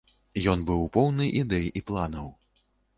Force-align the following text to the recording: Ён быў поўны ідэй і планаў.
Ён 0.53 0.63
быў 0.69 0.81
поўны 0.97 1.29
ідэй 1.43 1.71
і 1.77 1.87
планаў. 1.93 2.27